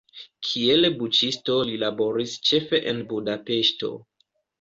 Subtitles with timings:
[0.45, 3.93] Kiel buĉisto li laboris ĉefe en Budapeŝto.